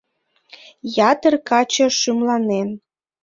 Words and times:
Ятыр 1.11 1.33
каче 1.49 1.85
шӱмланен. 1.99 2.69